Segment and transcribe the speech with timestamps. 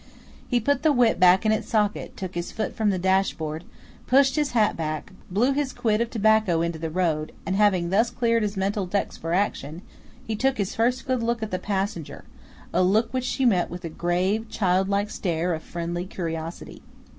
[0.47, 3.63] He put the whip back in its socket, took his foot from the dashboard,
[4.07, 8.09] pushed his hat back, blew his quid of tobacco into the road, and having thus
[8.09, 9.83] cleared his mental decks for action,
[10.25, 12.23] he took his first good look at the passenger,
[12.73, 16.81] a look which she met with a grave, childlike stare of friendly curiosity.